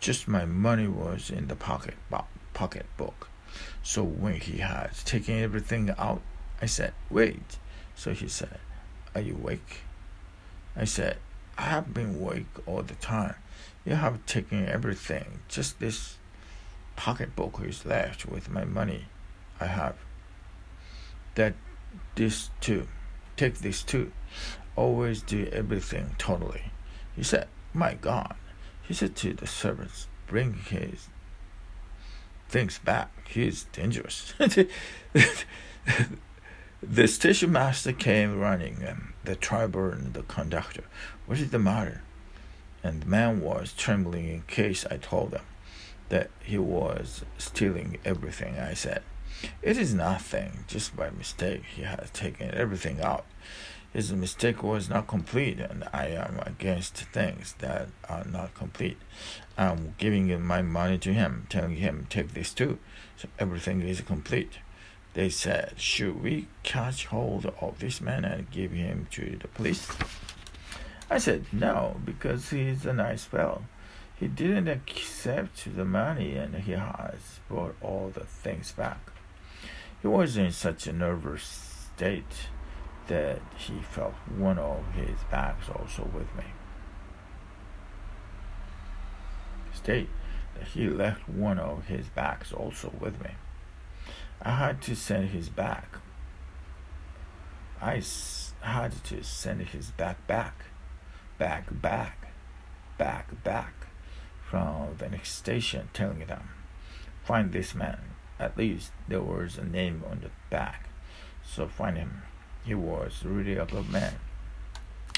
Just 0.00 0.28
my 0.28 0.44
money 0.44 0.88
was 0.88 1.30
in 1.30 1.48
the 1.48 1.56
pocket 1.56 1.94
pocket 2.52 2.86
book. 2.96 3.28
So 3.82 4.02
when 4.02 4.40
he 4.40 4.58
had 4.58 4.90
taken 5.04 5.38
everything 5.38 5.90
out, 5.98 6.22
I 6.60 6.66
said, 6.66 6.94
"Wait." 7.10 7.58
So 7.94 8.12
he 8.12 8.28
said, 8.28 8.60
"Are 9.14 9.20
you 9.20 9.34
awake?" 9.34 9.82
I 10.76 10.84
said, 10.84 11.18
"I 11.56 11.62
have 11.62 11.94
been 11.94 12.16
awake 12.16 12.46
all 12.66 12.82
the 12.82 12.94
time. 12.96 13.36
You 13.84 13.96
have 13.96 14.24
taken 14.26 14.66
everything. 14.66 15.40
Just 15.48 15.78
this 15.78 16.16
pocketbook 16.96 17.60
is 17.62 17.84
left 17.84 18.26
with 18.26 18.48
my 18.48 18.64
money. 18.64 19.06
I 19.60 19.66
have 19.66 19.96
that 21.34 21.54
this 22.14 22.50
too. 22.60 22.88
Take 23.36 23.58
this 23.58 23.82
too. 23.82 24.12
Always 24.76 25.22
do 25.22 25.48
everything 25.52 26.14
totally. 26.18 26.72
He 27.16 27.22
said, 27.22 27.48
My 27.72 27.94
God. 27.94 28.34
He 28.82 28.94
said 28.94 29.16
to 29.16 29.32
the 29.32 29.46
servants, 29.46 30.08
Bring 30.26 30.54
his 30.54 31.08
things 32.48 32.78
back. 32.78 33.10
He 33.28 33.46
is 33.46 33.64
dangerous. 33.72 34.34
the 36.82 37.08
station 37.08 37.52
master 37.52 37.92
came 37.92 38.38
running, 38.38 38.82
and 38.82 39.12
the 39.24 39.34
driver 39.36 39.90
and 39.90 40.14
the 40.14 40.22
conductor. 40.22 40.84
What 41.26 41.38
is 41.38 41.50
the 41.50 41.58
matter? 41.58 42.02
And 42.82 43.02
the 43.02 43.06
man 43.06 43.40
was 43.40 43.72
trembling 43.72 44.28
in 44.28 44.42
case 44.42 44.84
I 44.90 44.98
told 44.98 45.30
them 45.30 45.44
that 46.10 46.30
he 46.42 46.58
was 46.58 47.24
stealing 47.38 47.98
everything. 48.04 48.58
I 48.58 48.74
said, 48.74 49.02
It 49.62 49.76
is 49.76 49.94
nothing, 49.94 50.64
just 50.66 50.96
by 50.96 51.10
mistake. 51.10 51.64
He 51.76 51.82
has 51.82 52.10
taken 52.10 52.54
everything 52.54 53.00
out. 53.00 53.24
His 53.92 54.12
mistake 54.12 54.62
was 54.62 54.88
not 54.88 55.06
complete, 55.06 55.60
and 55.60 55.88
I 55.92 56.06
am 56.08 56.40
against 56.44 56.96
things 56.96 57.54
that 57.60 57.88
are 58.08 58.24
not 58.24 58.52
complete. 58.54 58.98
I'm 59.56 59.94
giving 59.98 60.42
my 60.42 60.62
money 60.62 60.98
to 60.98 61.12
him, 61.12 61.46
telling 61.48 61.76
him, 61.76 62.06
Take 62.10 62.34
this 62.34 62.52
too, 62.52 62.78
so 63.16 63.28
everything 63.38 63.82
is 63.82 64.00
complete. 64.00 64.58
They 65.12 65.28
said, 65.28 65.74
Should 65.76 66.22
we 66.24 66.48
catch 66.64 67.06
hold 67.06 67.46
of 67.60 67.78
this 67.78 68.00
man 68.00 68.24
and 68.24 68.50
give 68.50 68.72
him 68.72 69.06
to 69.12 69.38
the 69.40 69.46
police? 69.46 69.88
I 71.08 71.18
said, 71.18 71.46
No, 71.52 72.00
because 72.04 72.50
he 72.50 72.62
is 72.62 72.84
a 72.84 72.92
nice 72.92 73.24
fellow. 73.24 73.62
He 74.16 74.26
didn't 74.26 74.66
accept 74.66 75.76
the 75.76 75.84
money 75.84 76.34
and 76.34 76.56
he 76.56 76.72
has 76.72 77.38
brought 77.48 77.76
all 77.80 78.10
the 78.12 78.24
things 78.24 78.72
back. 78.72 78.98
He 80.04 80.08
was 80.08 80.36
in 80.36 80.52
such 80.52 80.86
a 80.86 80.92
nervous 80.92 81.88
state 81.94 82.50
that 83.06 83.40
he 83.56 83.78
felt 83.80 84.12
one 84.36 84.58
of 84.58 84.84
his 84.92 85.16
bags 85.30 85.70
also 85.70 86.02
with 86.02 86.28
me. 86.36 86.44
State 89.72 90.10
that 90.58 90.68
he 90.68 90.90
left 90.90 91.26
one 91.26 91.58
of 91.58 91.86
his 91.86 92.08
bags 92.08 92.52
also 92.52 92.92
with 93.00 93.18
me. 93.24 93.30
I 94.42 94.50
had 94.50 94.82
to 94.82 94.94
send 94.94 95.30
his 95.30 95.48
bag. 95.48 95.86
I 97.80 98.02
had 98.60 99.04
to 99.04 99.24
send 99.24 99.62
his 99.68 99.90
bag 99.90 100.16
back, 100.26 100.66
back, 101.38 101.80
back, 101.80 102.28
back, 102.98 103.42
back 103.42 103.86
from 104.42 104.96
the 104.98 105.08
next 105.08 105.30
station 105.32 105.88
telling 105.94 106.26
them, 106.26 106.50
find 107.22 107.52
this 107.52 107.74
man. 107.74 108.13
At 108.38 108.56
least 108.56 108.92
there 109.08 109.22
was 109.22 109.58
a 109.58 109.64
name 109.64 110.02
on 110.10 110.20
the 110.20 110.30
back. 110.50 110.88
So 111.44 111.68
find 111.68 111.96
him. 111.96 112.22
He 112.64 112.74
was 112.74 113.22
really 113.24 113.56
a 113.56 113.66
good 113.66 113.90
man. 113.90 114.14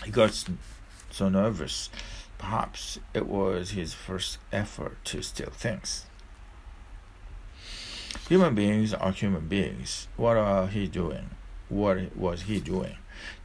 He 0.05 0.11
got 0.11 0.45
so 1.11 1.29
nervous. 1.29 1.91
Perhaps 2.39 2.99
it 3.15 3.27
was 3.27 3.71
his 3.71 3.95
first 3.95 4.39
effort 4.53 5.03
to 5.07 5.23
steal 5.23 5.51
things. 5.51 6.07
Human 8.29 8.55
beings 8.55 8.93
are 8.93 9.13
human 9.13 9.47
beings. 9.49 10.09
What 10.17 10.37
are 10.37 10.67
he 10.67 10.87
doing? 10.89 11.31
What 11.69 12.17
was 12.17 12.43
he 12.43 12.61
doing? 12.61 12.97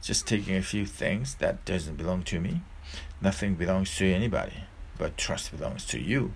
Just 0.02 0.26
taking 0.26 0.56
a 0.56 0.62
few 0.62 0.86
things 0.86 1.36
that 1.36 1.64
doesn't 1.64 1.96
belong 1.96 2.22
to 2.24 2.40
me? 2.40 2.62
Nothing 3.20 3.54
belongs 3.54 3.96
to 3.96 4.12
anybody 4.12 4.64
but 4.98 5.16
trust 5.16 5.56
belongs 5.56 5.84
to 5.86 5.98
you. 5.98 6.32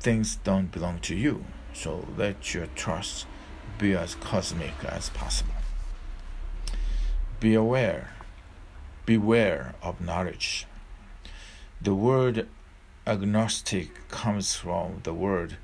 Things 0.00 0.36
don't 0.36 0.72
belong 0.72 1.00
to 1.00 1.14
you, 1.14 1.44
so 1.72 2.06
let 2.16 2.54
your 2.54 2.66
trust 2.74 3.26
be 3.78 3.94
as 3.94 4.14
cosmic 4.16 4.74
as 4.84 5.10
possible. 5.10 5.54
Be 7.40 7.54
aware, 7.54 8.10
beware 9.06 9.74
of 9.82 10.00
knowledge. 10.00 10.66
The 11.80 11.94
word 11.94 12.48
agnostic 13.06 14.08
comes 14.08 14.54
from 14.54 15.00
the 15.02 15.12
word 15.12 15.56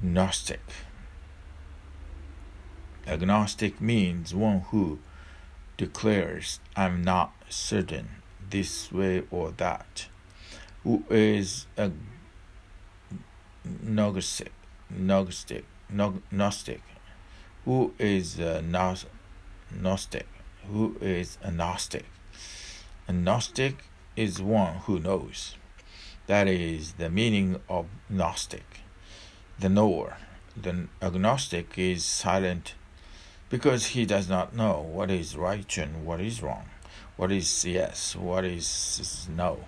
Gnostic. 0.00 0.60
Agnostic 3.06 3.80
means 3.80 4.34
one 4.34 4.60
who 4.70 4.98
declares, 5.76 6.58
I'm 6.74 7.02
not 7.02 7.32
certain 7.48 8.08
this 8.50 8.90
way 8.90 9.22
or 9.30 9.50
that 9.52 10.08
who 10.82 11.04
is 11.08 11.66
a 11.76 11.90
gnostic, 14.96 15.64
gnostic, 16.30 16.82
who 17.64 17.92
is 17.98 18.40
uh, 18.40 18.62
a 18.62 19.74
gnostic, 19.74 20.26
who 20.70 20.96
is 21.00 21.38
a 21.42 21.50
gnostic. 21.50 22.06
A 23.08 23.12
gnostic 23.12 23.84
is 24.16 24.40
one 24.40 24.76
who 24.84 24.98
knows. 24.98 25.56
That 26.26 26.48
is 26.48 26.92
the 26.94 27.10
meaning 27.10 27.60
of 27.68 27.86
gnostic, 28.08 28.80
the 29.58 29.68
knower. 29.68 30.16
The 30.56 30.88
agnostic 31.00 31.78
is 31.78 32.04
silent 32.04 32.74
because 33.48 33.86
he 33.86 34.04
does 34.04 34.28
not 34.28 34.54
know 34.54 34.80
what 34.80 35.10
is 35.10 35.36
right 35.36 35.78
and 35.78 36.04
what 36.04 36.20
is 36.20 36.42
wrong, 36.42 36.66
what 37.16 37.32
is 37.32 37.64
yes, 37.64 38.14
what 38.14 38.44
is 38.44 39.28
no 39.34 39.60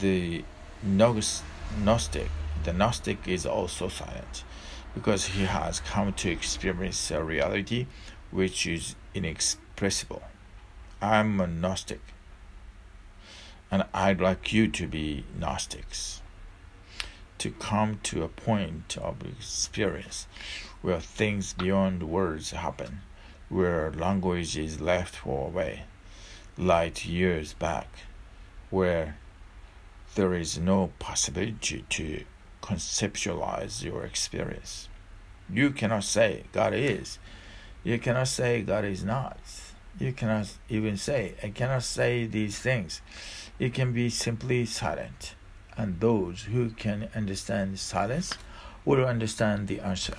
the 0.00 0.44
Gnostic, 0.82 2.28
the 2.66 2.72
Gnostic 2.72 3.28
is 3.28 3.46
also 3.46 3.86
silent 3.86 4.42
because 4.92 5.26
he 5.26 5.44
has 5.44 5.78
come 5.78 6.12
to 6.14 6.28
experience 6.28 7.12
a 7.12 7.22
reality 7.22 7.86
which 8.32 8.66
is 8.66 8.96
inexpressible. 9.14 10.22
I'm 11.00 11.40
a 11.40 11.46
Gnostic, 11.46 12.00
and 13.70 13.84
I'd 13.94 14.20
like 14.20 14.52
you 14.52 14.66
to 14.66 14.88
be 14.88 15.24
Gnostics. 15.38 16.22
To 17.38 17.52
come 17.52 18.00
to 18.02 18.24
a 18.24 18.28
point 18.28 18.98
of 19.00 19.24
experience 19.24 20.26
where 20.82 20.98
things 20.98 21.52
beyond 21.52 22.02
words 22.02 22.50
happen, 22.50 23.02
where 23.48 23.92
language 23.92 24.58
is 24.58 24.80
left 24.80 25.14
far 25.14 25.46
away, 25.46 25.84
light 26.58 27.06
years 27.06 27.52
back, 27.52 27.86
where 28.70 29.18
there 30.16 30.34
is 30.34 30.58
no 30.58 30.90
possibility 30.98 31.84
to 31.90 32.24
conceptualize 32.66 33.84
your 33.84 34.04
experience. 34.04 34.88
You 35.48 35.70
cannot 35.70 36.02
say 36.02 36.44
God 36.52 36.74
is. 36.74 37.18
You 37.84 37.98
cannot 37.98 38.26
say 38.26 38.62
God 38.62 38.84
is 38.84 39.04
not. 39.04 39.38
You 40.00 40.12
cannot 40.12 40.52
even 40.68 40.96
say, 40.96 41.34
I 41.42 41.50
cannot 41.50 41.84
say 41.84 42.26
these 42.26 42.58
things. 42.58 43.00
It 43.60 43.72
can 43.72 43.92
be 43.92 44.10
simply 44.10 44.66
silent. 44.66 45.36
And 45.76 46.00
those 46.00 46.42
who 46.42 46.70
can 46.70 47.08
understand 47.14 47.78
silence 47.78 48.34
will 48.84 49.04
understand 49.04 49.68
the 49.68 49.80
answer. 49.80 50.16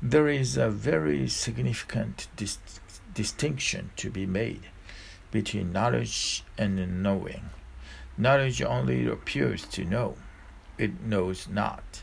There 0.00 0.28
is 0.28 0.56
a 0.56 0.70
very 0.70 1.28
significant 1.28 2.28
dis- 2.36 2.58
distinction 3.12 3.90
to 3.96 4.10
be 4.10 4.24
made 4.24 4.62
between 5.30 5.72
knowledge 5.72 6.44
and 6.56 7.02
knowing. 7.02 7.50
Knowledge 8.16 8.62
only 8.62 9.06
appears 9.06 9.64
to 9.66 9.84
know, 9.84 10.16
it 10.80 11.02
knows 11.02 11.46
not. 11.48 12.02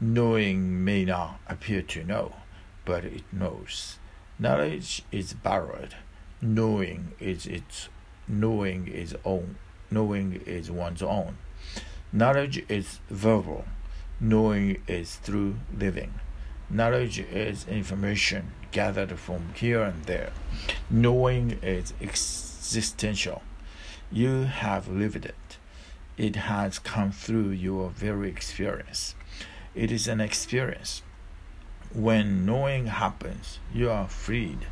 Knowing 0.00 0.84
may 0.84 1.04
not 1.04 1.38
appear 1.46 1.82
to 1.82 2.02
know, 2.02 2.34
but 2.84 3.04
it 3.04 3.22
knows. 3.32 3.98
Knowledge 4.38 5.02
is 5.12 5.32
borrowed. 5.34 5.94
Knowing 6.42 7.12
is 7.20 7.46
its 7.46 7.88
knowing 8.26 8.88
is 8.88 9.14
own. 9.24 9.56
Knowing 9.90 10.40
is 10.46 10.70
one's 10.70 11.02
own. 11.02 11.36
Knowledge 12.12 12.64
is 12.68 12.98
verbal. 13.10 13.64
Knowing 14.18 14.82
is 14.88 15.16
through 15.16 15.56
living. 15.76 16.14
Knowledge 16.68 17.18
is 17.18 17.66
information 17.68 18.52
gathered 18.72 19.18
from 19.18 19.52
here 19.54 19.82
and 19.82 20.04
there. 20.04 20.32
Knowing 20.88 21.58
is 21.62 21.92
existential. 22.00 23.42
You 24.10 24.44
have 24.44 24.88
lived 24.88 25.26
it. 25.26 25.34
It 26.20 26.36
has 26.36 26.78
come 26.78 27.12
through 27.12 27.52
your 27.52 27.88
very 27.88 28.28
experience. 28.28 29.14
It 29.74 29.90
is 29.90 30.06
an 30.06 30.20
experience. 30.20 31.00
When 31.94 32.44
knowing 32.44 32.88
happens, 32.88 33.58
you 33.72 33.90
are 33.90 34.06
freed. 34.06 34.66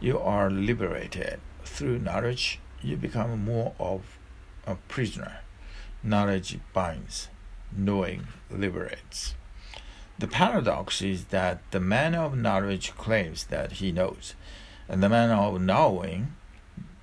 You 0.00 0.18
are 0.18 0.50
liberated. 0.50 1.38
Through 1.62 2.00
knowledge, 2.00 2.58
you 2.82 2.96
become 2.96 3.44
more 3.44 3.74
of 3.78 4.18
a 4.66 4.74
prisoner. 4.88 5.36
Knowledge 6.02 6.58
binds, 6.72 7.28
knowing 7.70 8.26
liberates. 8.50 9.36
The 10.18 10.26
paradox 10.26 11.00
is 11.00 11.26
that 11.26 11.60
the 11.70 11.78
man 11.78 12.16
of 12.16 12.36
knowledge 12.36 12.92
claims 12.96 13.44
that 13.44 13.74
he 13.74 13.92
knows, 13.92 14.34
and 14.88 15.00
the 15.00 15.08
man 15.08 15.30
of 15.30 15.60
knowing 15.60 16.34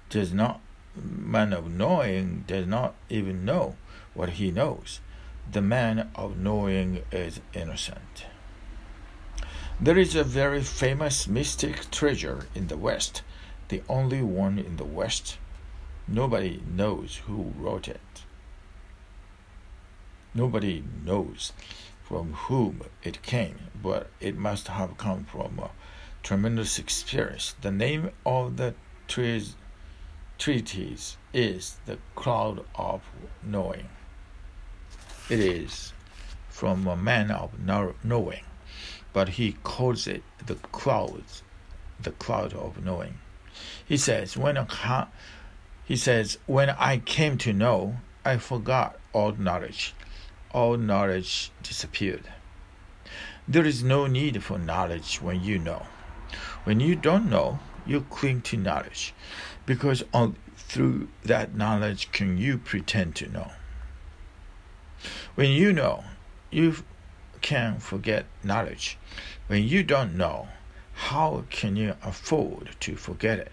does 0.10 0.34
not 0.34 0.60
man 0.96 1.54
of 1.54 1.72
knowing 1.72 2.44
does 2.48 2.68
not 2.68 2.96
even 3.10 3.46
know 3.46 3.76
what 4.14 4.32
he 4.32 4.52
knows. 4.52 5.00
The 5.52 5.62
man 5.62 6.10
of 6.16 6.38
knowing 6.38 7.04
is 7.12 7.42
innocent. 7.54 8.26
There 9.80 9.98
is 9.98 10.16
a 10.16 10.24
very 10.24 10.62
famous 10.62 11.28
mystic 11.28 11.90
treasure 11.92 12.48
in 12.56 12.68
the 12.68 12.78
West, 12.78 13.22
the 13.70 13.82
only 13.90 14.22
one 14.22 14.60
in 14.60 14.78
the 14.78 14.86
West. 14.86 15.38
Nobody 16.08 16.62
knows 16.68 17.22
who 17.26 17.54
wrote 17.58 17.88
it. 17.88 18.24
Nobody 20.34 20.84
knows 21.04 21.54
from 22.04 22.34
whom 22.34 22.82
it 23.02 23.22
came, 23.22 23.72
but 23.82 24.10
it 24.20 24.38
must 24.38 24.68
have 24.68 24.98
come 24.98 25.26
from 25.26 25.60
a 25.60 25.72
tremendous 26.22 26.78
experience. 26.78 27.56
The 27.62 27.72
name 27.72 28.12
of 28.26 28.58
the 28.58 28.76
trees, 29.08 29.56
treatise 30.38 31.18
is 31.34 31.78
The 31.86 31.98
Cloud 32.16 32.66
of 32.76 33.02
Knowing. 33.44 33.90
It 35.30 35.40
is 35.40 35.94
from 36.50 36.88
a 36.88 36.96
man 36.96 37.32
of 37.32 37.52
knowing, 38.04 38.44
but 39.14 39.30
he 39.30 39.54
calls 39.64 40.08
it 40.08 40.24
the 40.46 40.56
cloud, 40.56 41.24
the 42.02 42.12
cloud 42.12 42.54
of 42.54 42.84
knowing. 42.84 43.20
He 43.86 43.98
says, 43.98 44.36
when 44.36 44.58
a, 44.58 45.08
he 45.86 45.96
says, 45.96 46.38
when 46.46 46.70
I 46.72 46.98
came 46.98 47.38
to 47.40 47.54
know, 47.54 47.98
I 48.26 48.38
forgot 48.38 49.00
all 49.14 49.32
knowledge 49.34 49.94
all 50.54 50.78
knowledge 50.78 51.52
disappeared. 51.64 52.24
There 53.48 53.66
is 53.66 53.84
no 53.84 54.08
need 54.08 54.44
for 54.44 54.60
knowledge 54.60 55.22
when 55.22 55.44
you 55.44 55.58
know. 55.58 55.88
When 56.64 56.80
you 56.80 56.96
don't 56.96 57.30
know, 57.30 57.60
you 57.86 58.02
cling 58.10 58.42
to 58.44 58.58
knowledge, 58.58 59.14
because 59.66 60.04
only 60.14 60.36
through 60.56 61.08
that 61.24 61.56
knowledge 61.56 62.12
can 62.12 62.38
you 62.38 62.58
pretend 62.58 63.16
to 63.16 63.30
know. 63.30 63.52
When 65.36 65.52
you 65.52 65.74
know, 65.74 66.04
you 66.52 66.76
can 67.42 67.80
forget 67.80 68.26
knowledge. 68.44 68.98
When 69.48 69.64
you 69.64 69.84
don't 69.84 70.16
know, 70.16 70.48
how 70.94 71.46
can 71.50 71.76
you 71.76 71.96
afford 72.04 72.76
to 72.82 72.96
forget 72.96 73.40
it? 73.40 73.52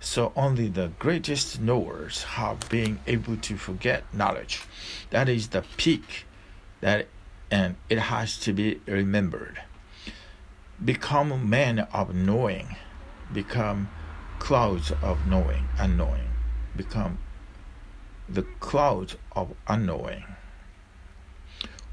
So 0.00 0.32
only 0.36 0.68
the 0.68 0.92
greatest 0.98 1.60
knowers 1.60 2.24
have 2.24 2.68
been 2.68 2.98
able 3.06 3.36
to 3.38 3.56
forget 3.56 4.02
knowledge. 4.12 4.62
That 5.10 5.28
is 5.28 5.48
the 5.48 5.64
peak 5.76 6.26
that 6.80 7.08
and 7.50 7.76
it 7.88 7.98
has 7.98 8.38
to 8.40 8.52
be 8.52 8.80
remembered. 8.86 9.60
Become 10.84 11.48
men 11.48 11.80
of 11.92 12.14
knowing, 12.14 12.76
become 13.32 13.88
clouds 14.38 14.92
of 15.02 15.26
knowing, 15.26 15.68
unknowing, 15.78 16.28
become 16.76 17.18
the 18.28 18.42
cloud 18.60 19.14
of 19.32 19.54
unknowing, 19.68 20.24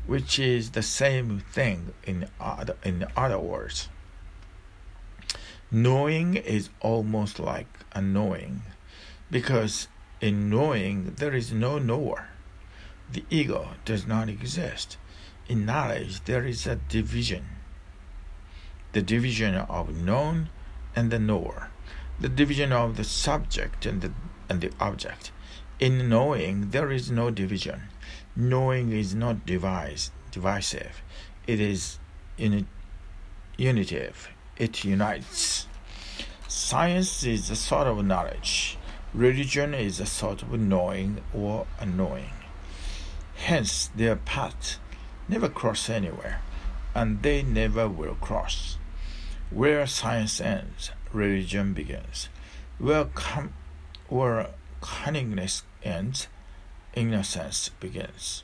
which 0.05 0.39
is 0.39 0.71
the 0.71 0.81
same 0.81 1.39
thing 1.39 1.93
in 2.03 2.27
other, 2.39 2.75
in 2.83 3.05
other 3.15 3.39
words. 3.39 3.89
Knowing 5.71 6.35
is 6.35 6.69
almost 6.81 7.39
like 7.39 7.67
unknowing, 7.93 8.61
because 9.31 9.87
in 10.21 10.49
knowing 10.49 11.15
there 11.17 11.33
is 11.33 11.51
no 11.51 11.79
knower. 11.79 12.29
The 13.11 13.25
ego 13.29 13.69
does 13.85 14.07
not 14.07 14.29
exist. 14.29 14.97
In 15.47 15.65
knowledge, 15.65 16.23
there 16.25 16.45
is 16.45 16.65
a 16.65 16.75
division 16.75 17.45
the 18.93 19.01
division 19.01 19.55
of 19.55 19.89
known 19.95 20.49
and 20.95 21.11
the 21.11 21.19
knower, 21.19 21.69
the 22.19 22.29
division 22.29 22.71
of 22.71 22.97
the 22.97 23.03
subject 23.03 23.85
and 23.85 24.01
the, 24.01 24.11
and 24.49 24.61
the 24.61 24.71
object. 24.79 25.31
In 25.79 26.09
knowing, 26.09 26.69
there 26.69 26.91
is 26.91 27.11
no 27.11 27.31
division. 27.31 27.83
Knowing 28.35 28.91
is 28.91 29.13
not 29.13 29.45
device, 29.45 30.11
divisive, 30.31 31.01
it 31.45 31.59
is 31.59 31.99
in, 32.37 32.67
unitive 33.57 34.29
it 34.57 34.83
unites. 34.83 35.67
Science 36.47 37.23
is 37.23 37.49
a 37.49 37.55
sort 37.55 37.87
of 37.87 38.05
knowledge. 38.05 38.77
Religion 39.13 39.73
is 39.73 39.99
a 39.99 40.05
sort 40.05 40.41
of 40.41 40.59
knowing 40.59 41.21
or 41.33 41.65
unknowing. 41.79 42.29
Hence, 43.35 43.89
their 43.95 44.15
paths 44.15 44.79
never 45.27 45.49
cross 45.49 45.89
anywhere, 45.89 46.41
and 46.93 47.21
they 47.23 47.41
never 47.41 47.89
will 47.89 48.15
cross. 48.15 48.77
Where 49.49 49.85
science 49.87 50.39
ends, 50.39 50.91
religion 51.13 51.73
begins. 51.73 52.29
Where, 52.79 53.05
com- 53.05 53.53
where 54.09 54.49
cunningness 54.81 55.63
ends, 55.83 56.27
innocence 56.93 57.69
begins. 57.79 58.43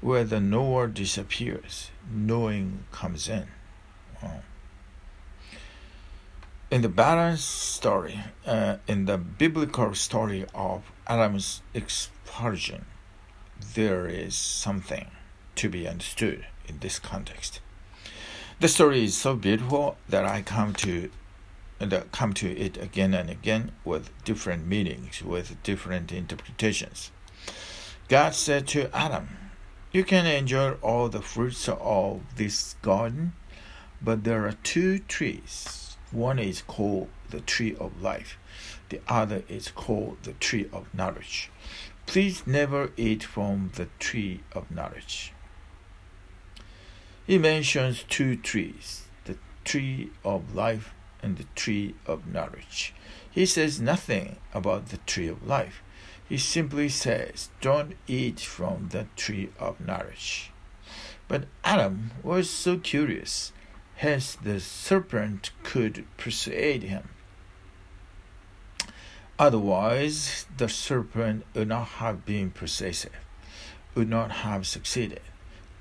Where 0.00 0.24
the 0.24 0.40
knower 0.40 0.88
disappears, 0.88 1.90
knowing 2.10 2.84
comes 2.92 3.28
in. 3.28 3.48
In 6.68 6.82
the 6.82 6.88
balanced 6.88 7.48
story, 7.48 8.18
uh, 8.44 8.78
in 8.88 9.04
the 9.04 9.16
biblical 9.16 9.94
story 9.94 10.44
of 10.52 10.82
Adam's 11.06 11.62
expulsion, 11.72 12.86
there 13.74 14.06
is 14.08 14.34
something 14.34 15.06
to 15.54 15.68
be 15.68 15.86
understood 15.86 16.46
in 16.66 16.80
this 16.80 16.98
context. 16.98 17.60
The 18.58 18.68
story 18.68 19.04
is 19.04 19.16
so 19.16 19.36
beautiful 19.36 19.96
that 20.08 20.24
I 20.24 20.42
come 20.42 20.74
to 20.74 21.10
that 21.78 21.92
uh, 21.92 22.02
come 22.12 22.32
to 22.34 22.50
it 22.56 22.76
again 22.76 23.14
and 23.14 23.28
again 23.28 23.72
with 23.84 24.10
different 24.24 24.66
meanings, 24.66 25.22
with 25.22 25.62
different 25.62 26.12
interpretations. 26.12 27.10
God 28.08 28.34
said 28.34 28.66
to 28.68 28.94
Adam, 28.96 29.28
You 29.92 30.04
can 30.04 30.26
enjoy 30.26 30.72
all 30.82 31.08
the 31.08 31.22
fruits 31.22 31.68
of 31.68 32.22
this 32.36 32.76
garden, 32.82 33.34
but 34.00 34.24
there 34.24 34.46
are 34.46 34.56
two 34.62 35.00
trees 35.00 35.86
one 36.12 36.38
is 36.38 36.62
called 36.62 37.08
the 37.30 37.40
tree 37.40 37.76
of 37.78 38.00
life, 38.00 38.38
the 38.88 39.00
other 39.08 39.42
is 39.48 39.70
called 39.70 40.18
the 40.22 40.32
tree 40.34 40.68
of 40.72 40.92
knowledge. 40.94 41.50
Please 42.06 42.46
never 42.46 42.92
eat 42.96 43.24
from 43.24 43.72
the 43.74 43.88
tree 43.98 44.40
of 44.52 44.70
knowledge. 44.70 45.32
He 47.26 47.38
mentions 47.38 48.04
two 48.04 48.36
trees 48.36 49.08
the 49.24 49.36
tree 49.64 50.10
of 50.24 50.54
life 50.54 50.94
and 51.22 51.36
the 51.36 51.46
tree 51.54 51.94
of 52.06 52.26
knowledge. 52.26 52.94
He 53.30 53.46
says 53.46 53.80
nothing 53.80 54.36
about 54.54 54.88
the 54.88 54.98
tree 54.98 55.28
of 55.28 55.46
life. 55.46 55.82
He 56.28 56.38
simply 56.38 56.88
says, 56.88 57.50
Don't 57.60 57.94
eat 58.06 58.40
from 58.40 58.88
the 58.90 59.06
tree 59.16 59.50
of 59.58 59.80
knowledge. 59.80 60.50
But 61.28 61.44
Adam 61.64 62.12
was 62.22 62.48
so 62.48 62.78
curious 62.78 63.52
Hence, 63.96 64.34
the 64.34 64.60
serpent 64.60 65.52
could 65.62 66.04
persuade 66.18 66.82
him. 66.82 67.08
Otherwise, 69.38 70.46
the 70.54 70.68
serpent 70.68 71.44
would 71.54 71.68
not 71.68 71.88
have 72.00 72.26
been 72.26 72.50
persuasive, 72.50 73.16
would 73.94 74.08
not 74.08 74.30
have 74.44 74.66
succeeded. 74.66 75.22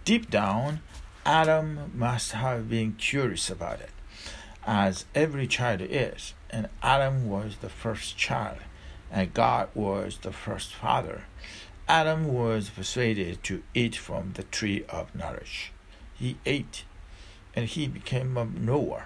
Deep 0.05 0.29
down, 0.29 0.79
Adam 1.25 1.91
must 1.93 2.31
have 2.31 2.69
been 2.69 2.93
curious 2.93 3.49
about 3.49 3.81
it, 3.81 3.91
as 4.65 5.05
every 5.13 5.47
child 5.47 5.81
is, 5.81 6.33
and 6.49 6.69
Adam 6.81 7.29
was 7.29 7.57
the 7.57 7.69
first 7.69 8.17
child, 8.17 8.57
and 9.11 9.33
God 9.33 9.69
was 9.73 10.19
the 10.19 10.31
first 10.31 10.73
father. 10.73 11.23
Adam 11.87 12.33
was 12.33 12.69
persuaded 12.69 13.43
to 13.43 13.61
eat 13.73 13.95
from 13.95 14.33
the 14.33 14.43
tree 14.43 14.83
of 14.89 15.13
knowledge. 15.13 15.71
He 16.15 16.37
ate 16.45 16.83
and 17.55 17.65
he 17.67 17.87
became 17.87 18.37
a 18.37 18.45
knower. 18.45 19.05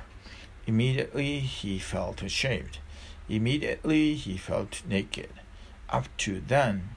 Immediately 0.65 1.39
he 1.39 1.77
felt 1.77 2.23
ashamed. 2.23 2.79
Immediately 3.27 4.15
he 4.15 4.37
felt 4.37 4.81
naked. 4.87 5.29
Up 5.89 6.05
to 6.17 6.41
then, 6.45 6.89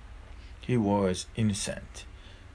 he 0.60 0.76
was 0.76 1.26
innocent. 1.36 2.04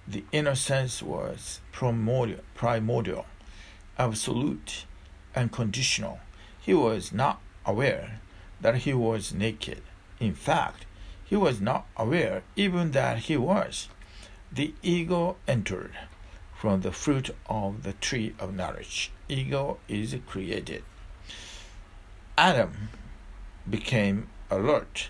The 0.07 0.23
innocence 0.31 1.03
was 1.03 1.61
primordial. 1.71 2.39
primordial. 2.55 3.25
absolute, 3.99 4.85
unconditional. 5.37 6.19
He 6.59 6.73
was 6.73 7.13
not 7.13 7.39
aware 7.65 8.19
that 8.59 8.75
he 8.79 8.93
was 8.93 9.33
naked. 9.33 9.81
In 10.19 10.33
fact, 10.33 10.85
he 11.23 11.35
was 11.35 11.61
not 11.61 11.85
aware 11.95 12.43
even 12.55 12.91
that 12.91 13.19
he 13.19 13.37
was. 13.37 13.87
The 14.51 14.73
ego 14.81 15.37
entered 15.47 15.93
from 16.55 16.81
the 16.81 16.91
fruit 16.91 17.29
of 17.47 17.83
the 17.83 17.93
tree 17.93 18.33
of 18.39 18.55
knowledge. 18.55 19.11
Ego 19.29 19.77
is 19.87 20.15
created. 20.25 20.83
Adam 22.37 22.89
became 23.69 24.27
alert. 24.49 25.09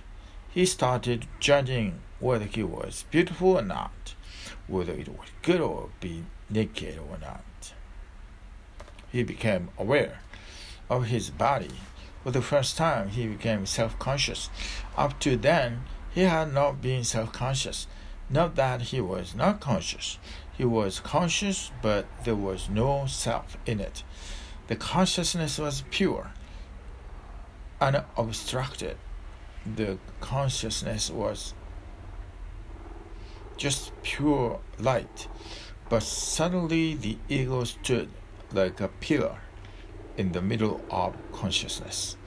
He 0.49 0.65
started 0.65 1.25
judging 1.39 1.99
whether 2.19 2.45
he 2.45 2.63
was 2.63 3.05
beautiful 3.11 3.57
or 3.57 3.61
not, 3.61 4.15
whether 4.65 4.93
it 4.93 5.07
was 5.07 5.29
good 5.43 5.61
or 5.61 5.89
be 6.01 6.23
naked 6.49 6.97
or 6.97 7.17
not. 7.19 7.43
He 9.11 9.23
became 9.23 9.69
aware 9.77 10.19
of 10.89 11.05
his 11.05 11.29
body. 11.29 11.71
For 12.23 12.31
the 12.31 12.41
first 12.41 12.77
time, 12.77 13.09
he 13.09 13.27
became 13.27 13.65
self 13.65 13.97
conscious. 13.99 14.49
Up 14.97 15.19
to 15.21 15.37
then, 15.37 15.83
he 16.13 16.21
had 16.21 16.53
not 16.53 16.81
been 16.81 17.03
self 17.03 17.31
conscious. 17.31 17.87
Not 18.29 18.55
that 18.55 18.81
he 18.81 18.99
was 18.99 19.33
not 19.33 19.61
conscious. 19.61 20.17
He 20.57 20.65
was 20.65 20.99
conscious, 20.99 21.71
but 21.81 22.05
there 22.25 22.35
was 22.35 22.69
no 22.69 23.05
self 23.05 23.57
in 23.65 23.79
it. 23.79 24.03
The 24.67 24.75
consciousness 24.75 25.57
was 25.57 25.83
pure, 25.91 26.31
unobstructed. 27.79 28.97
The 29.65 29.97
consciousness 30.19 31.09
was 31.09 31.53
just 33.55 33.91
pure 34.01 34.59
light. 34.79 35.27
But 35.89 36.03
suddenly 36.03 36.95
the 36.95 37.17
ego 37.29 37.63
stood 37.63 38.09
like 38.51 38.79
a 38.79 38.87
pillar 38.87 39.37
in 40.17 40.31
the 40.31 40.41
middle 40.41 40.81
of 40.89 41.15
consciousness, 41.31 42.17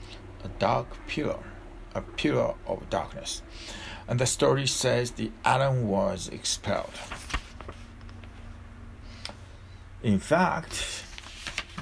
a 0.43 0.47
dark 0.59 0.87
pillar, 1.07 1.39
a 1.93 2.01
pillar 2.01 2.53
of 2.65 2.89
darkness. 2.89 3.41
And 4.07 4.19
the 4.19 4.25
story 4.25 4.67
says 4.67 5.11
the 5.11 5.31
Adam 5.43 5.87
was 5.87 6.27
expelled. 6.29 6.93
In 10.03 10.19
fact, 10.19 11.03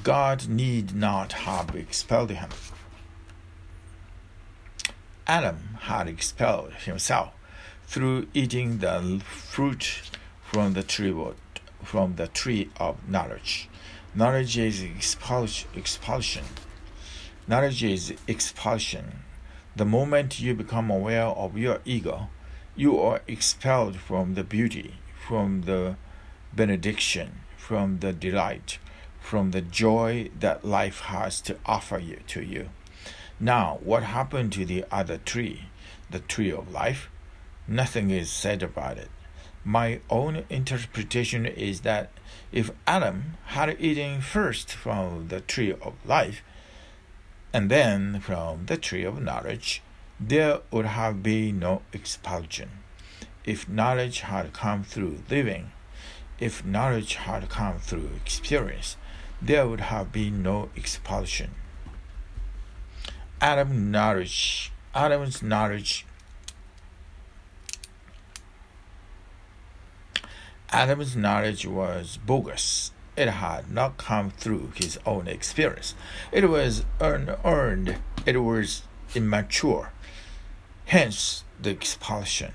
God 0.04 0.48
need 0.48 0.96
not 0.96 1.34
have 1.34 1.76
expelled 1.76 2.32
him. 2.32 2.50
Adam 5.28 5.78
had 5.82 6.08
expelled 6.08 6.74
himself 6.74 7.34
through 7.86 8.28
eating 8.34 8.80
the 8.80 9.22
fruit 9.24 10.02
from 10.42 10.74
the 10.74 10.84
tree 10.84 11.16
from 11.84 12.16
the 12.16 12.28
tree 12.28 12.70
of 12.78 13.08
knowledge. 13.08 13.70
Knowledge 14.16 14.58
is 14.58 14.82
expulsion. 14.82 16.46
Knowledge 17.48 17.84
is 17.84 18.14
expulsion. 18.28 19.20
The 19.76 19.86
moment 19.86 20.40
you 20.40 20.56
become 20.56 20.90
aware 20.90 21.26
of 21.26 21.56
your 21.56 21.80
ego, 21.86 22.30
you 22.76 23.00
are 23.00 23.22
expelled 23.28 23.98
from 23.98 24.34
the 24.34 24.44
beauty, 24.44 24.96
from 25.28 25.62
the 25.62 25.96
benediction, 26.52 27.42
from 27.56 28.00
the 28.00 28.12
delight, 28.12 28.80
from 29.20 29.52
the 29.52 29.62
joy 29.62 30.32
that 30.40 30.66
life 30.66 31.02
has 31.02 31.40
to 31.42 31.58
offer 31.68 32.00
you 32.00 32.20
to 32.30 32.44
you. 32.44 32.70
Now, 33.40 33.78
what 33.84 34.02
happened 34.02 34.54
to 34.54 34.66
the 34.66 34.86
other 34.92 35.20
tree, 35.20 35.66
the 36.10 36.20
tree 36.20 36.52
of 36.52 36.72
life? 36.72 37.12
Nothing 37.68 38.10
is 38.10 38.32
said 38.32 38.64
about 38.64 38.98
it. 38.98 39.10
My 39.64 40.00
own 40.10 40.46
interpretation 40.50 41.46
is 41.46 41.82
that 41.82 42.12
if 42.52 42.72
Adam 42.88 43.38
had 43.48 43.76
eaten 43.80 44.22
first 44.22 44.72
from 44.72 45.28
the 45.28 45.42
tree 45.42 45.72
of 45.72 45.94
life 46.06 46.42
and 47.52 47.70
then 47.70 48.20
from 48.22 48.68
the 48.68 48.78
tree 48.78 49.04
of 49.04 49.22
knowledge, 49.22 49.82
there 50.20 50.60
would 50.72 50.86
have 50.86 51.22
been 51.22 51.60
no 51.60 51.82
expulsion. 51.94 52.70
If 53.46 53.68
knowledge 53.68 54.22
had 54.22 54.54
come 54.54 54.84
through 54.84 55.24
living, 55.30 55.72
if 56.40 56.64
knowledge 56.64 57.16
had 57.16 57.50
come 57.50 57.80
through 57.80 58.12
experience, 58.16 58.96
there 59.42 59.68
would 59.68 59.82
have 59.82 60.12
been 60.12 60.42
no 60.42 60.70
expulsion. 60.76 61.52
Adam 63.42 63.92
knowledge, 63.92 64.72
Adam's 64.94 65.42
knowledge 65.42 66.06
Adam's 70.72 71.16
knowledge 71.16 71.66
was 71.66 72.20
bogus. 72.26 72.92
It 73.18 73.28
had 73.28 73.72
not 73.72 73.98
come 73.98 74.30
through 74.30 74.74
his 74.76 75.00
own 75.04 75.28
experience. 75.28 75.96
It 76.32 76.48
was 76.48 76.86
unearned. 77.00 77.98
It 78.24 78.38
was 78.38 78.84
immature. 79.16 79.92
Hence 80.86 81.44
the 81.60 81.72
expulsion. 81.72 82.54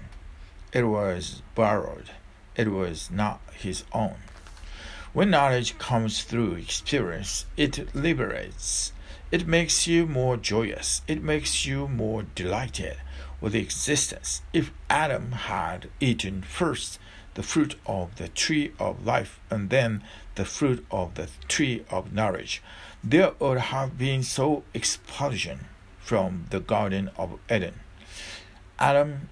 It 0.73 0.85
was 0.85 1.43
borrowed. 1.57 2.11
It 2.55 2.69
was 2.69 3.11
not 3.11 3.41
his 3.53 3.83
own. 3.93 4.17
When 5.13 5.31
knowledge 5.31 5.77
comes 5.79 6.23
through 6.23 6.55
experience, 6.55 7.47
it 7.57 7.95
liberates. 7.97 8.93
It 9.33 9.49
makes 9.49 9.89
you 9.89 10.07
more 10.07 10.37
joyous. 10.37 11.03
It 11.09 11.23
makes 11.23 11.67
you 11.67 11.89
more 11.89 12.23
delighted 12.37 12.99
with 13.41 13.57
existence. 13.57 14.43
If 14.53 14.71
Adam 14.89 15.33
had 15.33 15.89
eaten 15.99 16.43
first 16.43 17.01
the 17.35 17.43
fruit 17.43 17.75
of 17.87 18.15
the 18.17 18.29
tree 18.29 18.73
of 18.79 19.05
life 19.05 19.41
and 19.51 19.71
then 19.71 20.03
the 20.37 20.45
fruit 20.45 20.85
of 20.91 21.15
the 21.15 21.29
tree 21.49 21.85
of 21.91 22.13
knowledge, 22.13 22.63
there 23.03 23.33
would 23.39 23.59
have 23.59 23.99
been 23.99 24.23
so 24.23 24.63
expulsion 24.73 25.67
from 25.99 26.47
the 26.51 26.61
Garden 26.61 27.11
of 27.17 27.39
Eden. 27.51 27.81
Adam, 28.79 29.29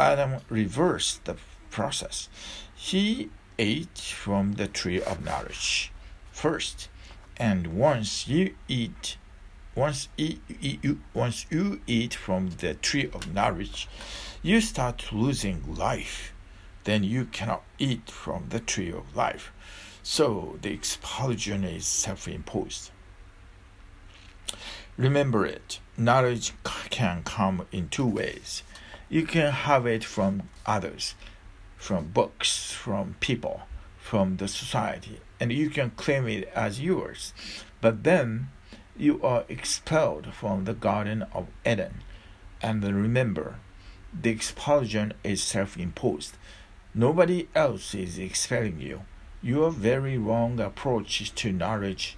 Adam 0.00 0.40
reversed 0.48 1.24
the 1.24 1.36
process. 1.70 2.28
He 2.74 3.30
ate 3.58 3.98
from 3.98 4.54
the 4.54 4.68
tree 4.68 5.02
of 5.02 5.24
knowledge 5.24 5.92
first, 6.32 6.88
and 7.36 7.78
once 7.78 8.28
you 8.28 8.54
eat, 8.68 9.16
once 9.74 10.08
you, 10.16 11.00
once 11.14 11.46
you 11.50 11.80
eat 11.86 12.14
from 12.14 12.50
the 12.58 12.74
tree 12.74 13.10
of 13.12 13.32
knowledge, 13.34 13.88
you 14.42 14.60
start 14.60 15.12
losing 15.12 15.74
life 15.74 16.32
then 16.84 17.04
you 17.04 17.24
cannot 17.26 17.62
eat 17.78 18.10
from 18.10 18.46
the 18.48 18.60
tree 18.60 18.90
of 18.90 19.16
life. 19.16 19.52
So 20.02 20.58
the 20.62 20.72
expulsion 20.72 21.64
is 21.64 21.86
self 21.86 22.26
imposed. 22.26 22.90
Remember 24.96 25.44
it 25.46 25.80
knowledge 25.98 26.52
can 26.90 27.22
come 27.24 27.66
in 27.72 27.88
two 27.88 28.06
ways. 28.06 28.62
You 29.08 29.26
can 29.26 29.52
have 29.52 29.84
it 29.86 30.04
from 30.04 30.48
others, 30.64 31.14
from 31.76 32.08
books, 32.08 32.72
from 32.72 33.16
people, 33.20 33.62
from 33.98 34.36
the 34.36 34.48
society, 34.48 35.20
and 35.40 35.52
you 35.52 35.70
can 35.70 35.90
claim 35.90 36.28
it 36.28 36.48
as 36.54 36.80
yours. 36.80 37.32
But 37.80 38.04
then 38.04 38.50
you 38.96 39.22
are 39.22 39.44
expelled 39.48 40.32
from 40.32 40.64
the 40.64 40.74
Garden 40.74 41.24
of 41.32 41.48
Eden. 41.66 42.02
And 42.62 42.82
remember, 42.82 43.56
the 44.12 44.30
expulsion 44.30 45.14
is 45.22 45.42
self 45.42 45.76
imposed. 45.76 46.36
Nobody 46.98 47.46
else 47.54 47.94
is 47.94 48.18
expelling 48.18 48.80
you. 48.80 49.02
Your 49.40 49.70
very 49.70 50.18
wrong 50.18 50.58
approach 50.58 51.32
to 51.32 51.52
knowledge, 51.52 52.16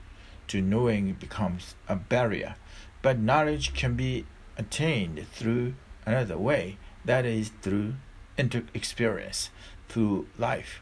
to 0.49 0.62
knowing, 0.62 1.12
becomes 1.12 1.75
a 1.87 1.97
barrier. 1.97 2.57
But 3.03 3.19
knowledge 3.19 3.75
can 3.75 3.95
be 3.95 4.25
attained 4.57 5.27
through 5.33 5.75
another 6.07 6.38
way 6.38 6.79
that 7.05 7.27
is, 7.27 7.51
through 7.61 7.97
inter- 8.38 8.64
experience, 8.73 9.51
through 9.90 10.29
life. 10.38 10.81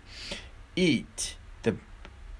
Eat 0.76 1.34
the 1.64 1.74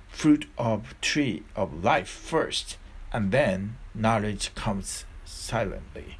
fruit 0.09 0.47
of 0.57 0.95
tree 1.01 1.43
of 1.57 1.83
life 1.83 2.09
first, 2.09 2.79
and 3.13 3.33
then 3.33 3.79
knowledge 3.97 4.55
comes 4.55 5.07
silently, 5.25 6.19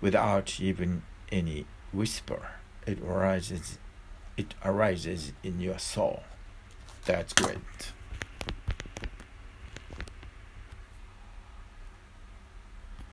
without 0.00 0.60
even 0.60 1.02
any 1.32 1.66
whisper. 1.92 2.50
It 2.86 3.00
arises 3.00 3.79
it 4.40 4.54
arises 4.64 5.32
in 5.42 5.60
your 5.60 5.78
soul. 5.78 6.22
That's 7.04 7.34
great. 7.34 7.92